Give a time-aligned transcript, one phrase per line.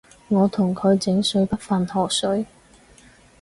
[0.29, 2.47] 我同佢井水不犯河水